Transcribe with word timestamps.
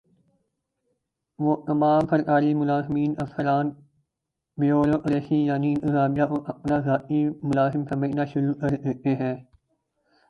وہ 1.39 1.53
تمام 1.67 2.01
سرکاری 2.09 2.53
ملازمین 2.53 3.11
افسران 3.23 3.67
بیورو 4.57 4.97
کریسی 5.03 5.39
یعنی 5.45 5.69
انتظامیہ 5.73 6.25
کو 6.25 6.43
اپنا 6.47 6.79
ذاتی 6.85 7.19
ملازم 7.43 7.85
سمجھنا 7.89 8.25
شروع 8.33 8.53
کر 8.61 8.71
دیتے 8.83 9.15
ہیں۔ 9.15 9.35